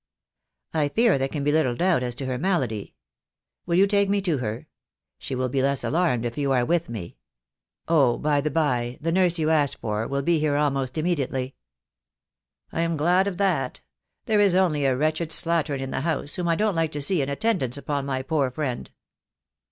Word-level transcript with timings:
"I 0.73 0.89
fear 0.89 1.19
there 1.19 1.27
can 1.27 1.43
be 1.43 1.51
little 1.51 1.75
doubt 1.75 2.01
as 2.01 2.15
to 2.15 2.25
her 2.25 2.39
malady. 2.39 2.95
Will 3.67 3.75
you 3.75 3.85
take 3.85 4.09
me 4.09 4.19
to 4.21 4.39
her? 4.39 4.67
She 5.19 5.35
will 5.35 5.47
be 5.47 5.61
less 5.61 5.83
alarmed 5.83 6.25
if 6.25 6.39
you 6.39 6.51
are 6.53 6.65
with 6.65 6.89
me. 6.89 7.17
Oh, 7.87 8.17
by 8.17 8.41
the 8.41 8.49
bye, 8.49 8.97
the 8.99 9.11
nurse 9.11 9.37
you 9.37 9.51
asked 9.51 9.77
for 9.79 10.07
will 10.07 10.23
be 10.23 10.39
here 10.39 10.55
almost 10.55 10.97
immediately." 10.97 11.55
"I 12.71 12.81
am 12.81 12.97
glad 12.97 13.27
of 13.27 13.37
that. 13.37 13.81
There 14.25 14.39
is 14.39 14.55
only 14.55 14.85
a 14.85 14.97
wretched 14.97 15.29
slattern 15.29 15.79
in 15.81 15.91
the 15.91 16.01
house, 16.01 16.33
whom 16.33 16.47
I 16.47 16.55
don't 16.55 16.73
like 16.73 16.91
to 16.93 17.01
see 17.03 17.21
in 17.21 17.29
attendance 17.29 17.77
upon 17.77 18.03
my 18.07 18.23
poor 18.23 18.49
friend." 18.49 18.89